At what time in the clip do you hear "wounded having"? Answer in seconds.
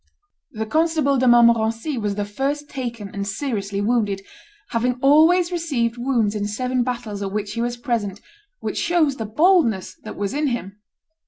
3.81-4.95